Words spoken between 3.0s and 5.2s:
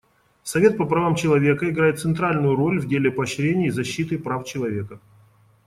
поощрения и защиты прав человека.